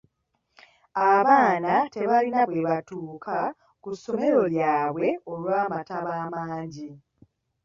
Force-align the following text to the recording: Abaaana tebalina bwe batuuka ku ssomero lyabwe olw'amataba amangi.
Abaaana 1.09 1.73
tebalina 1.93 2.41
bwe 2.47 2.59
batuuka 2.67 3.37
ku 3.81 3.89
ssomero 3.95 4.41
lyabwe 4.53 5.07
olw'amataba 5.31 6.11
amangi. 6.25 6.89